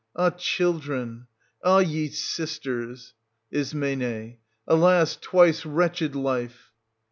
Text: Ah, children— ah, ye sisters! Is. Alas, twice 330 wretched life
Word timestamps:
Ah, 0.15 0.31
children— 0.31 1.27
ah, 1.63 1.77
ye 1.77 2.07
sisters! 2.09 3.13
Is. 3.51 3.71
Alas, 4.67 5.15
twice 5.15 5.61
330 5.61 5.67
wretched 5.69 6.15
life 6.15 6.71